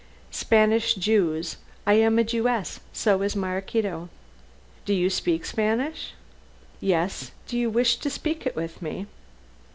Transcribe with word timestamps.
"Spanish 0.31 0.95
Jews. 0.95 1.57
I 1.85 1.93
am 1.93 2.17
a 2.17 2.23
Jewess, 2.23 2.79
so 2.91 3.21
is 3.21 3.35
Maraquito." 3.35 4.09
"Do 4.83 4.95
you 4.95 5.11
speak 5.11 5.45
Spanish?" 5.45 6.15
"Yes. 6.79 7.33
Do 7.45 7.55
you 7.55 7.69
wish 7.69 7.97
to 7.97 8.09
speak 8.09 8.47
it 8.47 8.55
with 8.55 8.81
me?" 8.81 9.05